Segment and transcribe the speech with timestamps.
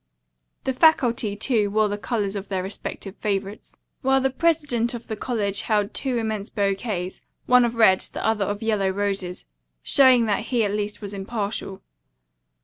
[0.63, 5.15] The faculty, too, wore the colors of their respective favorites, while the president of the
[5.15, 9.45] college held two immense bouquets, one of red, the other of yellow roses,
[9.83, 11.83] showing that he at least was impartial.